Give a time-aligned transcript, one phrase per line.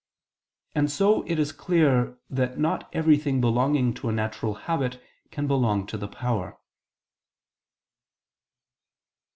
[0.73, 5.85] And so it is clear that not everything belonging to a natural habit can belong
[5.85, 6.57] to the power.